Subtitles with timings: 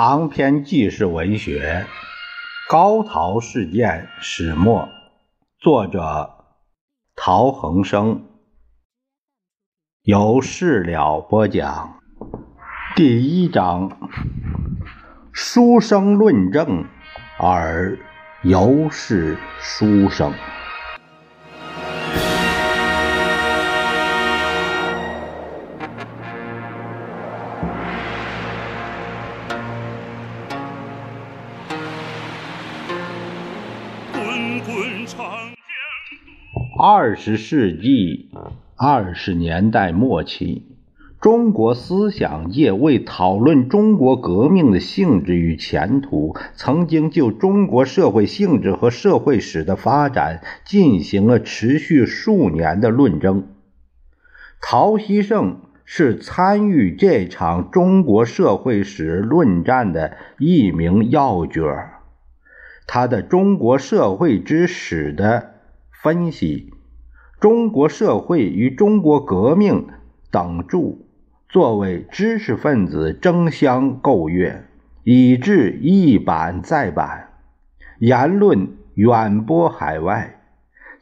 [0.00, 1.84] 长篇纪实文学
[2.70, 4.82] 《高陶事件始末》，
[5.58, 6.36] 作者
[7.16, 8.22] 陶恒生，
[10.04, 11.98] 由事了播讲。
[12.94, 14.08] 第一章：
[15.32, 16.84] 书生论证，
[17.36, 17.98] 而
[18.44, 20.32] 犹是书生。
[36.78, 38.30] 二十世纪
[38.76, 40.62] 二十年代末期，
[41.20, 53.48] 中国思想界为讨论中国革命的性质与前途，曾经就中国社会性质和社会史的发展进行了持续数年的论争。
[54.60, 61.64] 陶希圣是参与这场中国社会史论战的一名要角，
[62.88, 65.54] 他的《中国社会之史》的。
[66.00, 66.72] 分析
[67.40, 69.88] 中国社会与中国革命
[70.30, 70.98] 等著，
[71.48, 74.64] 作为知识分子争相购阅，
[75.02, 77.30] 以致一版再版，
[77.98, 80.40] 言论远播海外。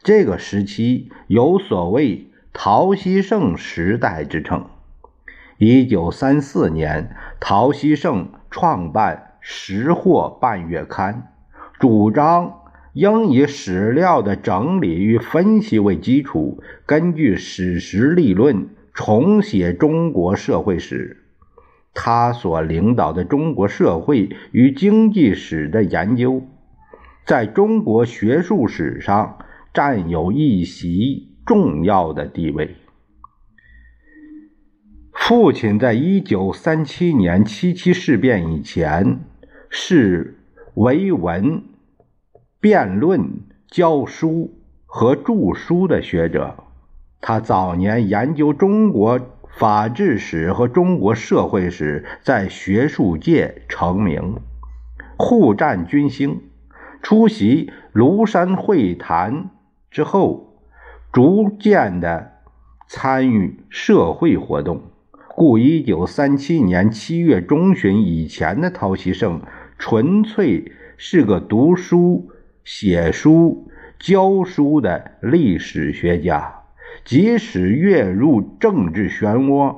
[0.01, 4.65] 这个时期有所谓“陶希圣时代”之称。
[5.59, 11.33] 一九三四年，陶希圣创办《识货》半月刊，
[11.79, 12.53] 主张。
[12.93, 21.23] 应以史料的整理与分析为基础，根据史实立论重写中国社会史。
[21.93, 26.41] 他所领导的中国社会与经济史的研究，
[27.23, 29.37] 在中国学术史上
[29.71, 32.77] 占有一席重要的地位。
[35.13, 39.19] 父亲在一九三七年七七事变以前
[39.69, 40.39] 是
[40.77, 41.63] 为文。
[42.59, 46.55] 辩论、教书和著书的学者，
[47.19, 49.19] 他早年研究中国
[49.57, 54.35] 法治史和中国社会史，在学术界成名，
[55.17, 56.41] 护战军兴。
[57.01, 59.49] 出席庐山会谈
[59.89, 60.61] 之后，
[61.11, 62.33] 逐渐的
[62.87, 64.81] 参与社会活动，
[65.35, 69.41] 故一九三七年七月中旬以前的陶希圣，
[69.77, 72.31] 纯粹是个读书。
[72.69, 76.53] 写书、教书的历史学家，
[77.05, 79.73] 即使跃入政治漩涡，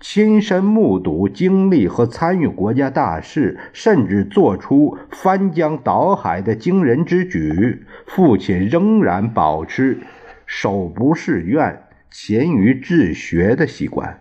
[0.00, 9.98] 亲身目睹、经历和参与国家大事，甚至做出翻江倒海的惊人之举，父亲仍然保持
[10.46, 14.20] 手不释卷、勤于治学的习惯，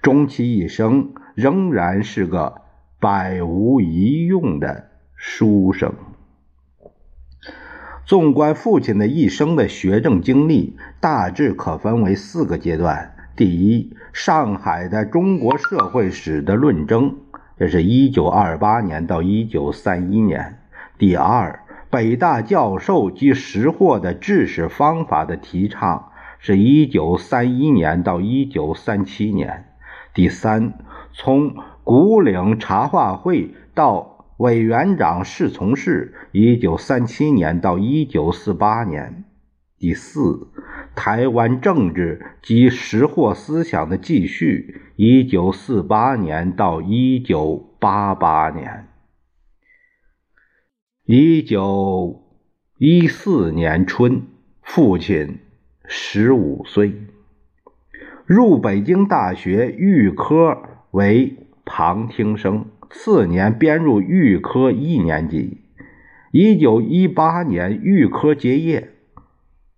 [0.00, 2.62] 终其一生仍然是个
[3.00, 5.94] 百无一用的书生。
[8.04, 17.14] 纵观父亲的一生的学政经历，大致可分为四个阶段：第一，上海的中国社会史的论争，
[17.56, 20.54] 这是一九二八年到一九三一年；
[20.98, 21.60] 第二，
[21.90, 29.64] 北大教授及识货的治史方法的提倡，是一九三一年到一九三七年；
[30.14, 30.72] 第三，
[31.12, 31.54] 从
[31.88, 34.16] 古岭茶话会到。
[34.36, 39.24] 委员长侍从室，一九三七年到一九四八年。
[39.78, 40.46] 第四，
[40.94, 48.86] 台湾政治及识货思想的继续，一九四八年到一九八八年。
[51.04, 52.22] 一九
[52.76, 54.22] 一四年春，
[54.62, 55.40] 父亲
[55.84, 56.92] 十五岁，
[58.24, 62.64] 入北京大学预科为旁听生。
[62.90, 65.58] 次年编入预科一年级，
[66.32, 68.94] 一九一八年预科结业，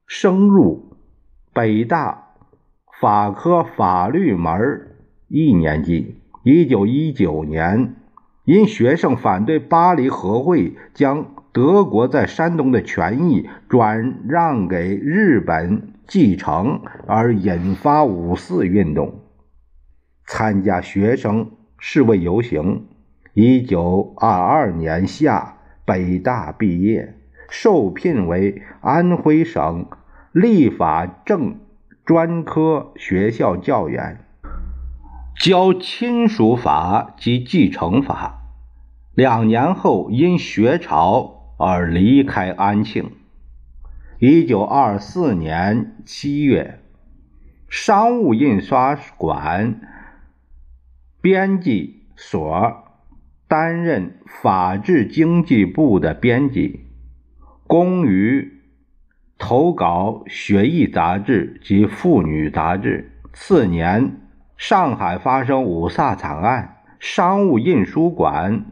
[0.06, 0.94] 升入
[1.52, 2.28] 北大
[3.00, 4.96] 法科法律门
[5.26, 6.20] 一年级。
[6.44, 7.96] 一九一九年，
[8.44, 19.20] 因学生反对巴黎和会将德国在山东的权益转让给日本继承而引发五四运动，
[20.25, 21.50] 参加学生
[21.81, 22.87] 侍卫游行。
[23.32, 27.15] 一九二二年夏，北大毕业，
[27.49, 29.87] 受聘为安徽省
[30.32, 31.59] 立法政
[32.05, 34.25] 专科学校教员，
[35.41, 38.43] 教亲属法及继承法。
[39.15, 43.12] 两年后，因学潮而离开安庆。
[44.19, 46.81] 一九二四年七月，
[47.69, 49.81] 商务印刷馆
[51.20, 52.84] 编辑所。
[53.49, 56.84] 担任法制经济部的编辑，
[57.67, 58.49] 工于
[59.38, 63.11] 投稿学艺杂志及妇女杂志。
[63.32, 64.20] 次年，
[64.56, 68.66] 上海发生五卅惨案，商务印书馆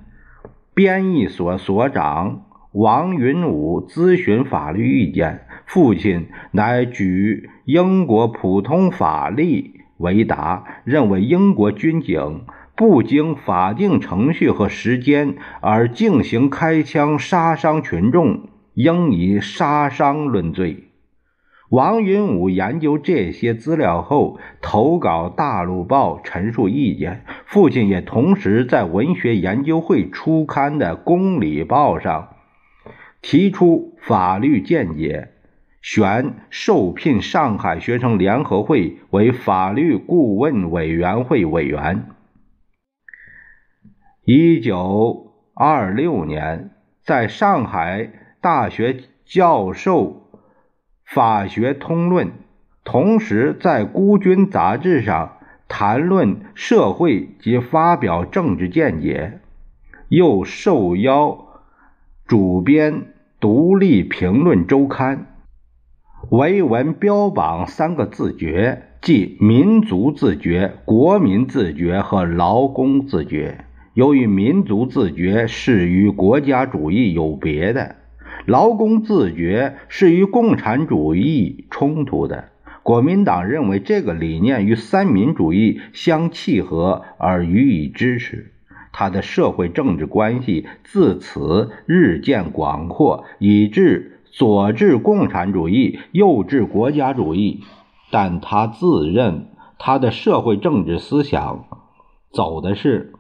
[0.75, 12.45] 编译所所长王云武咨询法律意见，父亲乃举英国普通法例维达，认为英国军警
[12.77, 20.85] 不经法定程序和时间而进行开枪杀伤群众，应以杀伤论罪。
[21.71, 27.25] 王云武研究这些资料后，投稿《大陆报》陈述意见。
[27.45, 32.29] 父亲也同时在文学研究会初刊的《公理报》上
[33.21, 35.33] 提出法律见解，
[35.81, 42.07] 选受聘上海学生联合会为法律顾问委员会委员。
[44.25, 46.71] 一九二六年，
[47.03, 48.11] 在上海
[48.41, 50.25] 大学教授。
[51.11, 52.33] 法学通论，
[52.85, 59.41] 同时在《孤军》杂志上谈论社会及发表政治见解，
[60.11, 61.47] 又受邀
[62.27, 62.93] 主编
[63.41, 65.17] 《独立评论周刊》，
[66.31, 73.65] 为文标榜三个自觉，即民族自觉、国民自觉和劳工自觉。
[73.95, 77.97] 由于民族自觉是与国家主义有别的。
[78.47, 82.49] 劳工自觉是与共产主义冲突的。
[82.83, 88.53] 国民党认为这个理念与三民主义相契合而予以支持。
[88.93, 97.65] 他的社会政治关系自此日渐广阔，以致左至共产主义，右至国家主义。
[98.11, 99.49] 但他自认
[99.79, 101.65] 他的社会政治思想
[102.33, 103.13] 走的是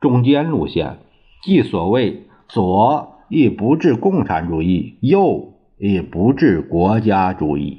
[0.00, 0.98] 中间路线，
[1.42, 3.12] 即所谓左。
[3.30, 7.78] 亦不治共产主义，右亦不治国家主义。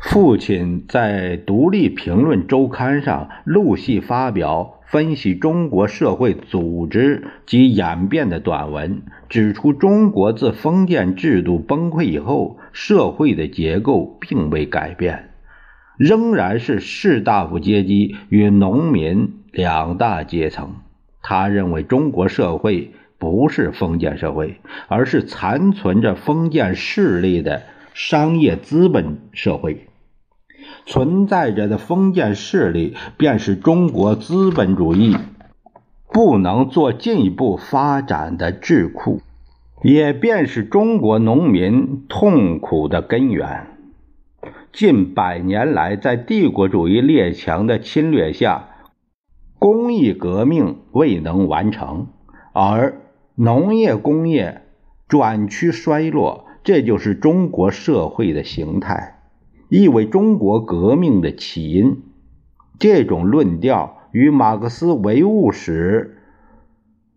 [0.00, 15.30] 父亲在《独立评论周刊》上陆续发表分析中国社会组织及演变的短文，指出中国自封建制度崩溃以后，社会的结构并未改变，
[15.96, 20.76] 仍然是士大夫阶级与农民两大阶层。
[21.22, 22.92] 他认为中国社会。
[23.18, 24.56] 不是封建社会，
[24.88, 27.62] 而是残存着封建势力的
[27.94, 29.86] 商业资本社会。
[30.86, 35.16] 存在着的封建势力，便是中国资本主义
[36.12, 39.20] 不能做进一步发展的智库，
[39.82, 43.66] 也便是中国农民痛苦的根源。
[44.72, 48.68] 近百年来，在帝国主义列强的侵略下，
[49.58, 52.08] 工艺革命未能完成，
[52.52, 52.98] 而。
[53.34, 54.60] 农业工业
[55.08, 59.21] 转趋衰落，这就是中国社会的形态，
[59.74, 62.02] 意为中国革命的起因。
[62.78, 66.18] 这种论调与马克思唯物史。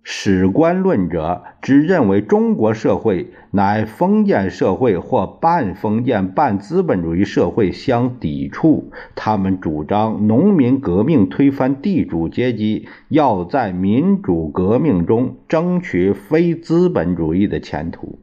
[0.03, 18.19] 史观论者只认为中国社会乃封建社会或半封建半资本主义社会相抵触，他们主张农民革命推翻地主阶级，要在民主革命中争取非资本主义的前途。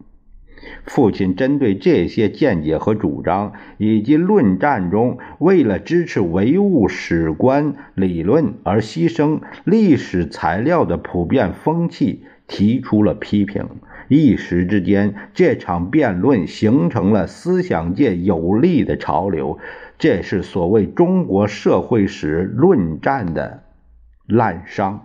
[0.84, 13.66] 父亲针对这些见解和主张，以及论战中为了支持唯物史观理论而牺牲历史材料的普遍风气，提出了批评。
[14.08, 19.58] 一时之间，这场辩论形成了思想界有力的潮流。
[19.98, 23.62] 这是所谓中国社会史论战的
[24.26, 24.98] 滥觞。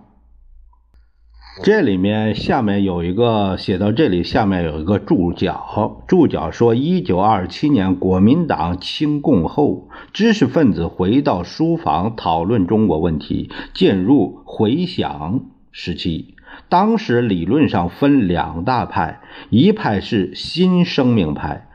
[1.64, 6.04] 这里面下面有一个写到这里，下面有一个注脚。
[6.08, 16.36] 注脚说：一九二七年国民党清共后，知识分子回到书房讨论中国问题，进入回想时期。
[16.70, 21.68] 当时理论上分两大派，一派是新生命派，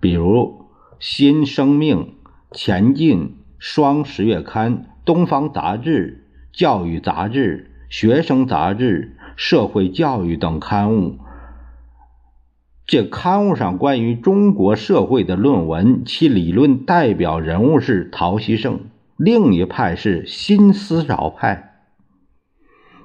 [0.00, 0.64] 比如
[0.98, 2.14] 新生命、
[2.52, 9.12] 前进、双十月刊、东方杂志、教育杂志、学生杂志。
[9.36, 11.18] 社会教育等刊物，
[12.86, 18.80] 这刊物上关于中国社会的论文，其理论代表人物是陶希圣。
[19.18, 21.80] 另一派是新思潮派，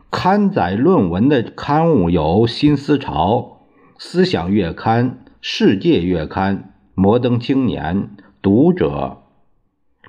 [0.10, 3.36] 刊载论文的刊物有《新思潮》
[4.04, 5.10] 《思想月刊》
[5.42, 6.58] 《世界月刊》
[6.96, 7.96] 《摩登青年》
[8.42, 9.20] 《读者》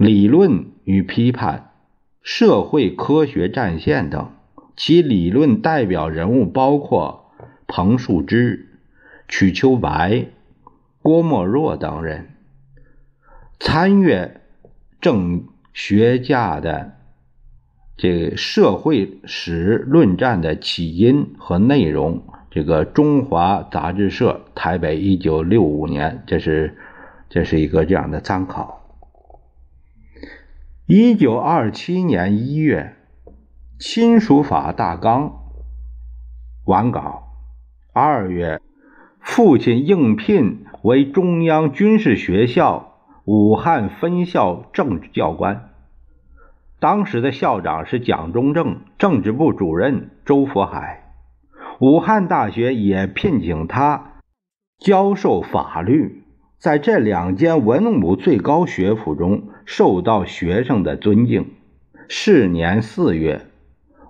[0.04, 1.58] 《理论与批判》
[2.22, 4.30] 《社会科学战线》等。
[4.84, 7.30] 其理论代表人物包括
[7.68, 8.80] 彭树之、
[9.28, 10.26] 瞿秋白、
[11.00, 12.30] 郭沫若等人。
[13.60, 14.40] 参阅
[15.00, 16.96] 政学家的
[17.96, 26.76] 这个社会史论战的起因和内容，这个中华杂志社台北一九六五年，这是
[27.30, 28.98] 这是一个这样的参考。
[30.86, 32.96] 一九二七年一月，
[33.84, 35.40] 亲属法大纲
[36.64, 37.24] 完稿。
[37.92, 38.60] 二月，
[39.18, 45.70] 父亲应聘为中央军事学校武汉分校政治教官。
[46.78, 51.16] 当时的校长是蒋中正，政治部主任周佛海。
[51.80, 54.12] 武汉大学也聘请他
[54.78, 56.22] 教授法律。
[56.56, 61.50] 在这两间文武最高学府中，受到学生的尊敬。
[62.06, 63.46] 是年四月，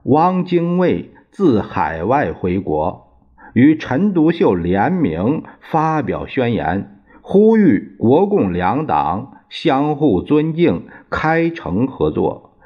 [0.05, 3.07] 汪精卫自海外回国，
[3.55, 12.57] 与陈独秀联名发表宣言，呼吁国共两党相互尊敬，开诚合作。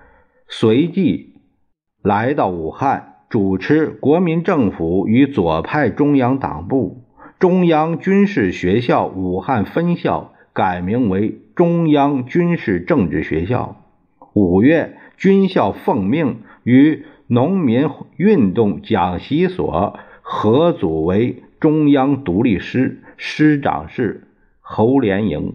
[0.49, 1.35] 随即
[2.03, 7.03] 来到武汉，主持国民政府与左派中央党部。
[7.39, 13.77] 中央军事学校武汉分校改名为中央军事政治学校。
[14.33, 24.29] 五月，军校奉命与农民运动讲习所合组为中央独立师，师长是
[24.61, 25.55] 侯连营。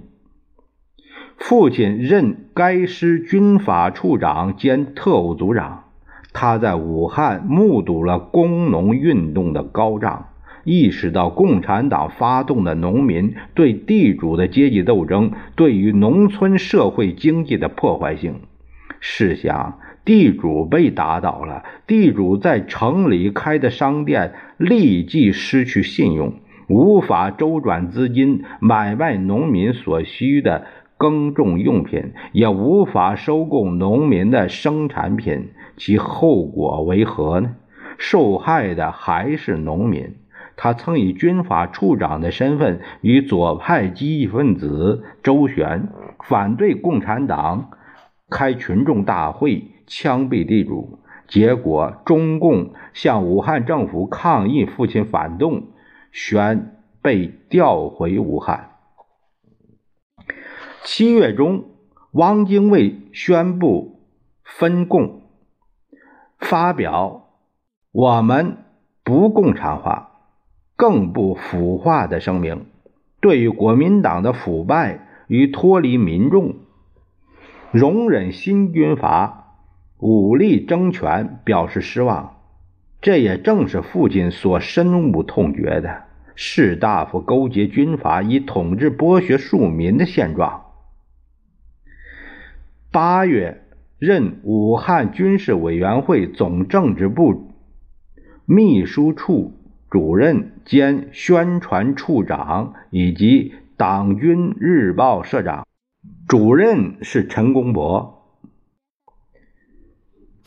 [1.38, 5.86] 父亲任该师军法处长兼特务组长。
[6.34, 10.28] 他在武汉目睹了工农运动的高涨。
[10.64, 18.42] 意识到共产党发动的农民对地主的阶级斗争对于农村社会经济的破坏性。
[19.00, 26.34] 试想，地主被打倒了，地主在城里开的商店立即失去信用，
[26.68, 30.66] 无法周转资金买卖农民所需的
[30.98, 35.50] 耕种用品，也无法收购农民的生产品。
[35.78, 37.56] 其后果为何呢？
[37.98, 40.16] 受害的还是农民。
[40.58, 45.88] 他曾以军法处长的身份与左派积极分子周旋，
[46.28, 47.72] 反对共产党
[48.30, 51.00] 开群众大会枪毙地主。
[51.28, 55.68] 结果，中共向武汉政府抗议父亲反动，
[56.12, 58.72] 旋被调回武汉。
[60.84, 61.66] 七月中，
[62.12, 64.02] 汪精卫宣布
[64.44, 65.22] 分共，
[66.38, 67.30] 发表
[67.92, 68.58] 我们
[69.04, 70.10] 不共产化。
[70.76, 72.66] 更不腐化的声明，
[73.22, 76.56] 对于国民党的腐败与脱离民众、
[77.72, 79.41] 容忍新军阀
[80.02, 82.36] 武力争权表示失望。
[83.00, 86.04] 这也正是父亲所深恶痛绝的
[86.36, 90.66] 士大夫勾结军阀以统治剥削庶民的现状。
[92.92, 93.64] 八月，
[93.98, 97.54] 任武汉军事委员会总政治部
[98.46, 99.54] 秘书处。
[99.90, 105.68] 主任兼宣传处长以及党军日报社长，
[106.30, 108.21] 主任是陈公博。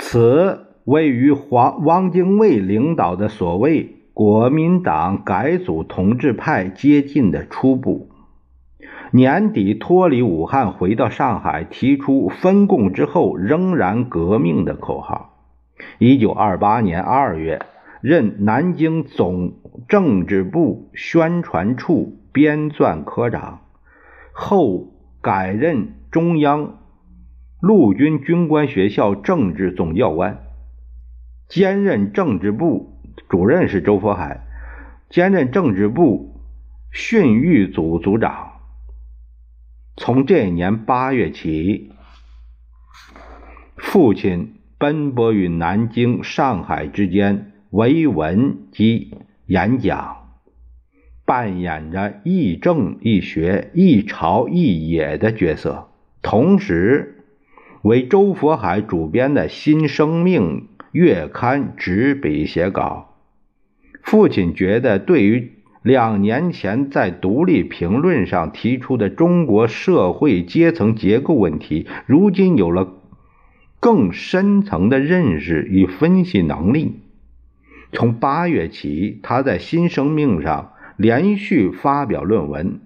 [0.06, 8.10] 此位于黄汪精卫领导的所谓国民党改组同志派接近的初步。
[9.12, 15.38] 年底脱离武汉，回到上海，提出分共之后仍然革命的口号。
[15.98, 17.62] 一九二八年二月。
[18.02, 19.54] 任南京总
[19.88, 23.60] 政治部宣传处编纂科长，
[24.34, 24.88] 后
[25.22, 26.80] 改任中央
[27.66, 30.44] 陆军军官学校政治总教官，
[31.48, 34.44] 兼任政治部主任是周佛海，
[35.08, 36.42] 兼任政治部
[36.92, 38.60] 训育组组长。
[39.96, 41.90] 从这一年八月起，
[43.78, 47.50] 父亲奔波于南京、上海之间。
[47.70, 49.16] 维文及
[49.46, 50.28] 演讲，
[51.24, 55.88] 扮演着亦正亦学、亦朝亦野的角色，
[56.22, 57.13] 同时
[57.84, 63.14] 为周佛海主编的《新生命》月刊执笔写稿。
[64.02, 72.94] 父亲觉得，对于两年前在《独立评论》上提出的中国社会阶层结构问题，如今有了
[73.80, 77.02] 更深层的认识与分析能力。
[77.92, 82.80] 从八月起，他在《新生命》上连续发表论文，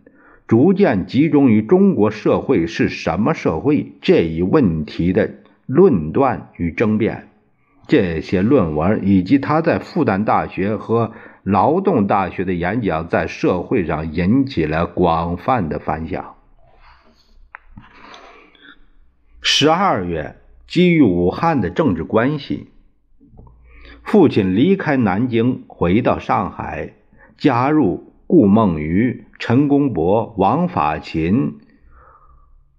[0.48, 5.34] 逐渐集中于中国社会是什么社会这一问题的
[5.66, 7.28] 论断与争辩。
[7.86, 11.12] 这些论文以及他在复旦大学和
[11.42, 16.34] 劳动大学的演讲，在社会上引起了广泛的反响。
[19.42, 20.36] 十二月，
[20.66, 22.68] 基于武汉的政治关系，
[24.02, 26.94] 父亲离开南京，回到上海，
[27.36, 31.58] 加入顾梦渔、陈公博、王法勤。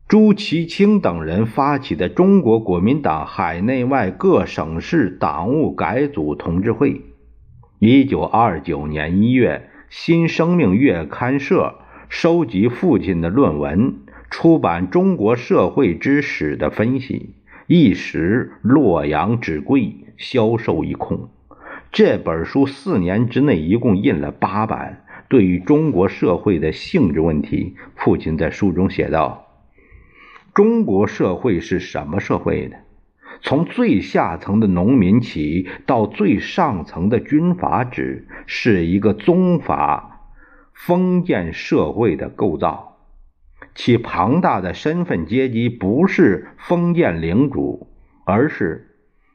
[0.10, 7.02] 朱其清等人发起的中国国民党海内外各省市党务改组同志会。
[7.80, 11.76] 一九二九年一月，《新生命月刊》社
[12.10, 13.96] 收集父亲的论文，
[14.30, 17.36] 出版《中国社会之史》的分析，
[17.68, 21.30] 一时洛阳纸贵，销售一空。
[21.94, 25.06] 这本书四年之内一共印了八版。
[25.30, 29.46] 对于中国社会的性质问题，父亲在书中写道。
[30.56, 32.76] 中国社会是什么社会呢？
[33.42, 40.34] 从最下层的农民起，到最上层的军阀制，是一个宗法
[40.74, 42.98] 封建社会的构造。
[43.76, 47.88] 其庞大的身份阶级不是封建领主，
[48.26, 48.89] 而是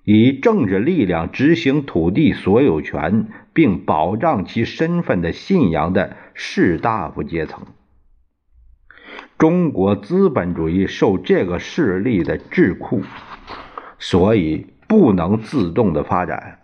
[0.05, 7.63] 以政治力量执行土地所有权并保障其身份的信仰的士大夫阶层。
[9.39, 13.03] 中国资本主义受这个势力的桎梏，
[13.99, 16.61] 所以不能自动的发展。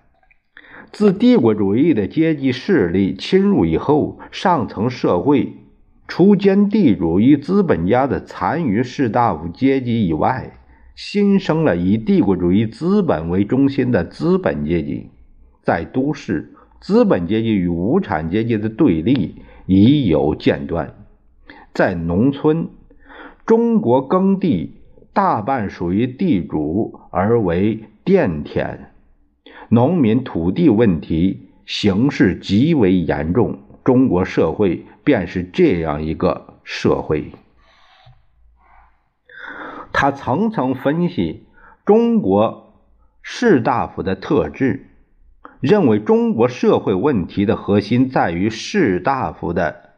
[0.92, 5.54] 自帝国主义的阶级势力侵入以后，上层社会
[6.09, 10.60] 除兼地主与资本家的残余士大夫阶级以外，
[11.02, 15.08] 新生了以帝国主义资本为中心的资本阶级。
[15.63, 20.95] 在都市，资本阶级与无产阶级的对立已有间断。
[21.73, 22.69] 在农村，
[23.47, 24.75] 中国耕地
[25.15, 28.91] 大半属于地主而为佃田，
[29.71, 33.58] 农民土地问题形势极为严重。
[33.82, 37.32] 中国社会便是这样一个社会。
[40.00, 41.45] 他层层分析
[41.84, 42.73] 中国
[43.21, 44.86] 士大夫的特质，
[45.60, 49.91] 认为中国社会问题的核心在于士大夫的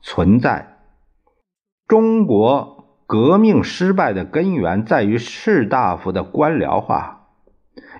[0.00, 0.76] 存在。
[1.88, 7.26] 中国革命失败的根源在于士大夫的官僚化，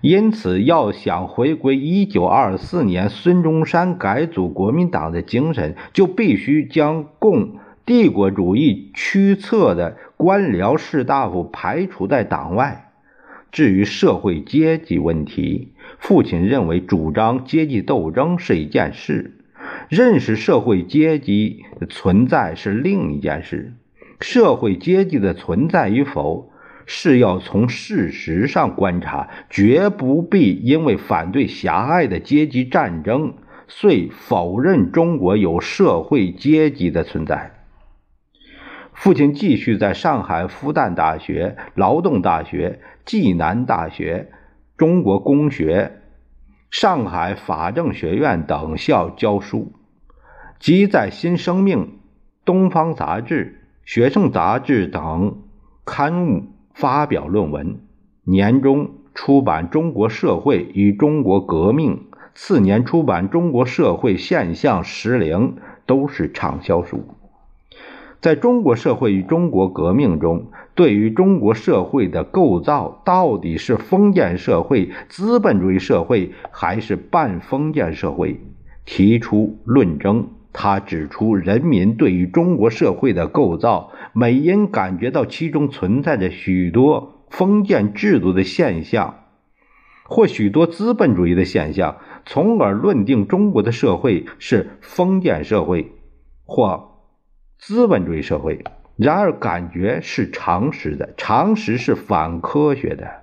[0.03, 7.59] 因此要想回归一九二四年孙中山改组国民党的精神，就必须将共
[7.91, 12.93] 帝国主义驱策的官僚士大夫排除在党外。
[13.51, 19.33] 至于社会阶级问题，父亲认为主张阶级斗争是一件事，
[19.89, 23.73] 认识社会阶级的存在是另一件事。
[24.21, 26.53] 社会阶级的存在与否，
[26.87, 33.35] 是要从事实上观察，绝不必因为反对狭隘的阶级战争，
[33.67, 37.57] 遂否认中国有社会阶级的存在。
[39.01, 44.31] 父亲继续在上海复旦大学、劳动大学、暨南大学、
[44.77, 46.03] 中国公学、
[46.71, 49.73] 上海法政学院等校教书，
[50.59, 51.79] 即在《新生命》
[52.45, 53.57] 《东方杂志》。
[53.87, 55.39] 学生杂志等
[55.87, 56.43] 刊物
[56.75, 57.81] 发表论文，
[58.25, 61.97] 年中出版《中国社会与中国革命》，
[62.35, 67.07] 次年出版《中国社会现象实灵》，都是畅销书。
[68.21, 78.41] 在中国社会与中国革命中，对于中国社会的构造到底是封建社会、资本主义社会还是半封建社会，
[78.85, 80.29] 提出论证。
[80.53, 89.15] 他指出，人民对于中国社会的构造，每因感觉到其中存在着许多封建制度的现象，
[90.05, 95.93] 或许多资本主义的现象，从而论定中国的社会是封建社会
[96.45, 96.90] 或
[97.61, 98.65] 资本主义社会。
[98.97, 103.23] 然而，感觉是常识的，常识是反科学的。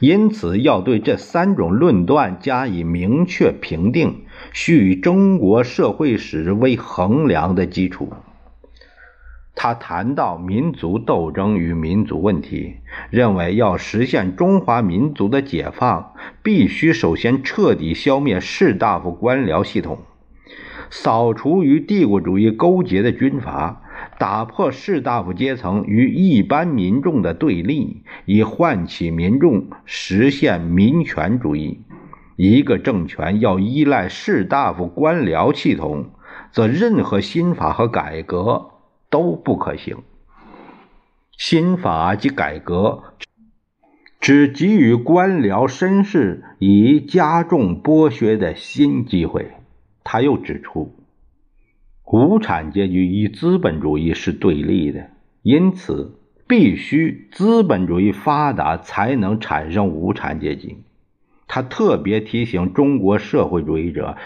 [0.00, 4.26] 因此，要对这三种论断加以明确评定。
[4.52, 8.12] 需以中国社会史为衡量的基础。
[9.54, 12.76] 他谈到民族斗争与民族问题，
[13.10, 19.98] 认为要实现中华民族的解放，必须首先彻底消灭士大夫官僚系统，
[20.94, 23.80] 扫除与帝国主义勾结的军阀，
[24.18, 31.80] 打破士大夫阶层与一般民众的对立，以唤起民众实现民权主义。
[32.36, 36.10] 一个政权要依赖士大夫官僚系统，
[36.50, 38.72] 则任何新法和改革
[39.08, 39.96] 都不可行。
[41.38, 43.02] 新法及改革
[44.20, 49.52] 只给予官僚绅士以加重剥削的新机会。
[50.12, 50.92] 他又指出，
[52.04, 55.06] 无产阶级与资本主义是对立的，
[55.40, 60.84] 因此必须资本主义发达才能产生无产阶级。
[61.48, 64.18] 他特别提醒中国社会主义者，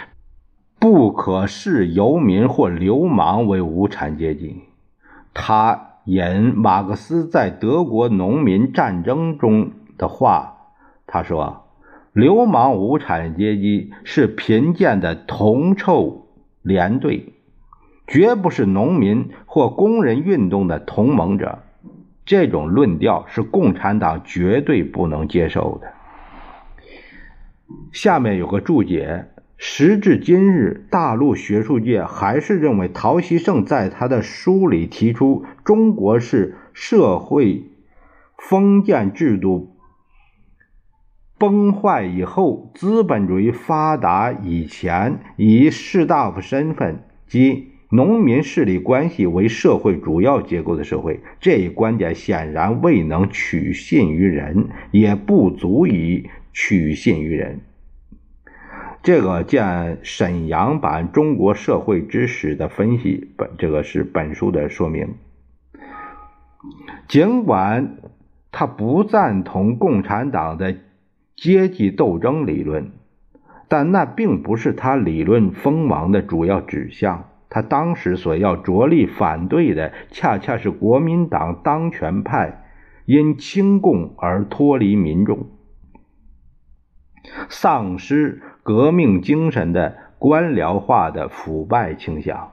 [0.80, 4.62] 不可视游民或流氓为无产阶级。
[5.32, 9.70] 他引马克思在德国农民战争中。
[9.96, 10.72] 的话，
[11.06, 11.65] 他说
[12.16, 16.28] ：“流氓无产阶级是贫贱的铜臭
[16.62, 17.34] 连队，
[18.06, 21.58] 绝不是农民或工人运动的同盟者。”
[22.24, 25.92] 这种论调是共产党绝对不能接受的。
[27.92, 29.26] 下面有个注解：
[29.58, 37.64] 时至今日，大陆学术界还是认为陶希圣在他的书里提出，中国是社会
[38.38, 39.75] 封建制度。
[41.48, 57.60] 崩坏以后，资本主义发达以前，以士大夫身份及农民势力关系为社会主要结构的社会，这一观点显然未能取信于人，也不足以取信于人。
[59.04, 65.14] 这个见沈阳版《中国社会之史》的分析，本这个是本书的说明。
[67.06, 67.98] 尽管
[68.50, 70.74] 他不赞同共产党的。
[71.36, 72.90] 阶级斗争理论，
[73.68, 77.28] 但那并不是他理论锋芒的主要指向。
[77.48, 82.64] 他当时所要着力反对的，恰恰是国民党当权派
[83.04, 85.46] 因亲共而脱离民众、
[87.48, 92.50] 丧失革命精神的官僚化的腐败倾向。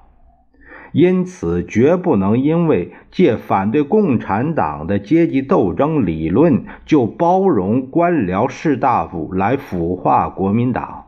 [0.93, 11.07] 因此，绝不能因为借反对共产党的阶级斗争理论，就包容官僚士大夫来腐化国民党。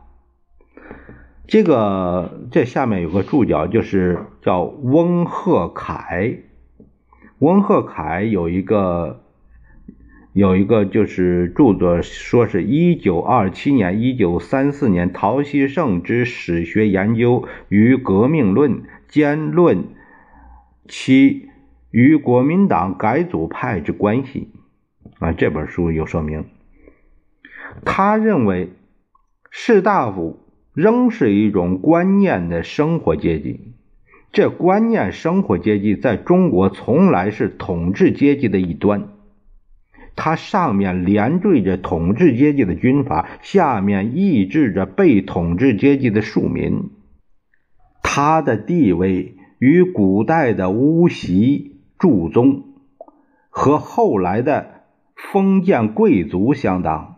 [1.46, 6.38] 这个这下面有个注脚，就是叫翁鹤凯。
[7.38, 9.20] 翁鹤凯有一个
[10.32, 18.82] 有一个就是著作，说是一九二七年、一九三四年陶希圣之史学研究与革命论。
[19.08, 19.84] 兼论
[20.88, 21.48] 其
[21.90, 24.50] 与国民党改组派之关系
[25.18, 26.44] 啊，这本书有说明。
[27.84, 28.70] 他认为
[29.50, 30.38] 士大夫
[30.74, 33.72] 仍是一种观念的生活阶级，
[34.32, 39.08] 这观念生活阶级在中国从来是统治阶级的一端，
[40.14, 46.90] 它上面连缀着统治阶级的军阀，下面抑制着被统治阶级的庶民。
[48.08, 52.62] 他的地位与古代的巫习祝宗
[53.50, 54.84] 和后来的
[55.16, 57.16] 封建贵族相当。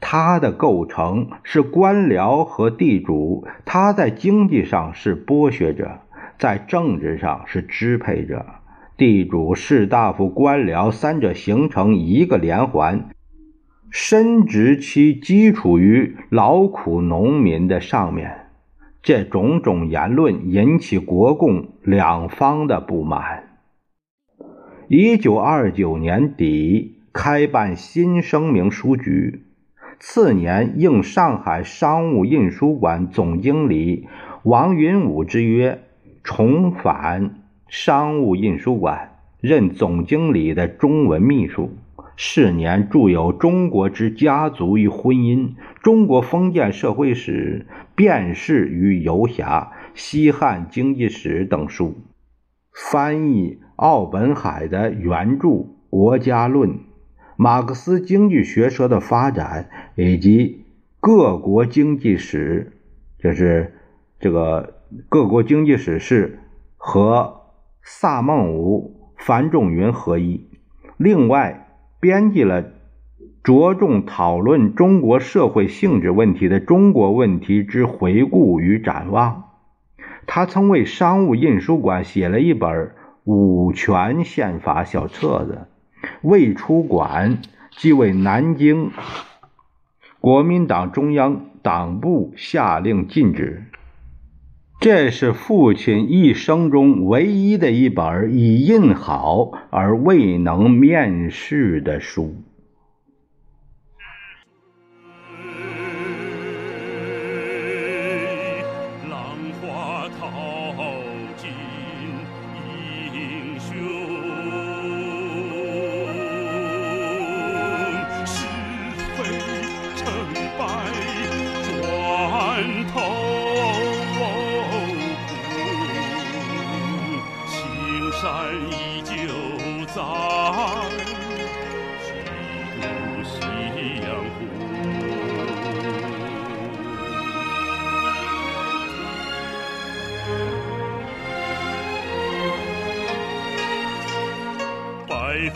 [0.00, 5.98] 他的构成是官僚和地主，他在经济上是剥削者，
[6.38, 8.46] 在政治上是支配者。
[8.96, 13.10] 地主、士大夫、官僚三者形成一个连环，
[13.90, 18.41] 深植其基础于劳苦农民的上面。
[19.02, 23.58] 这种种言论引起国共两方的不满。
[24.86, 29.42] 一九二九年底开办新声明书局，
[29.98, 34.06] 次年应上海商务印书馆总经理
[34.44, 35.80] 王云武之约，
[36.22, 41.70] 重返商务印书馆，任总经理的中文秘书。
[42.14, 45.38] 是年著有《中国之家族与婚姻》
[45.82, 47.66] 《中国封建社会史》
[48.02, 51.94] 《辨识与游侠》《西汉经济史》等书，
[52.72, 55.48] 翻译奥本海的原著
[55.88, 56.70] 《国家论》，
[57.36, 60.64] 马克思经济学说的发展以及
[60.98, 62.72] 各国经济史，
[63.20, 63.72] 就是
[64.18, 66.40] 这个各国经济史是
[66.76, 67.42] 和
[67.84, 70.48] 萨孟武、樊仲云合一，
[70.96, 71.68] 另外。
[72.00, 72.64] 编辑了
[73.42, 79.44] 着重讨论中国社会性质问题的《中国问题之回顾与展望》。
[80.26, 82.70] 他曾为商务印书馆写了一本
[83.24, 85.66] 《五权宪法》小册子，
[86.22, 87.38] 未出馆
[87.76, 88.92] 即为南京
[90.20, 93.64] 国民党中央党部下令禁止。
[94.78, 102.36] 这是父亲一生中唯一的一本已印好而未能面世的书。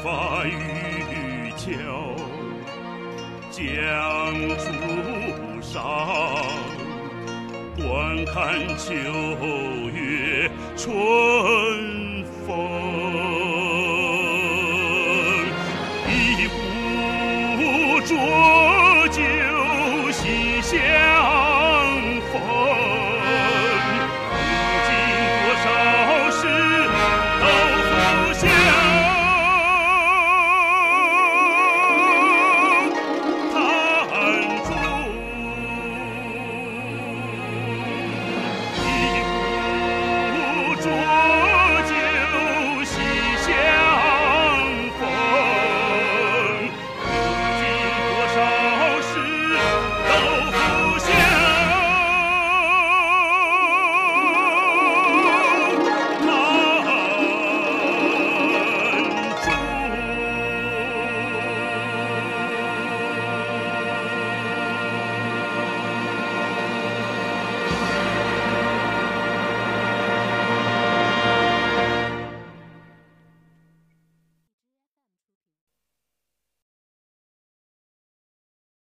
[0.02, 1.76] 发渔樵
[3.50, 3.62] 江
[4.58, 5.82] 渚上，
[7.76, 8.34] 观看
[8.76, 8.92] 秋
[9.92, 11.55] 月春。